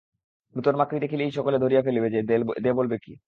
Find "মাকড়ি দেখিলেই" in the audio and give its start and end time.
0.77-1.31